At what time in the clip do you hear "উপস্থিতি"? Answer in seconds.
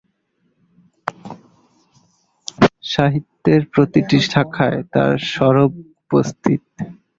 6.01-6.83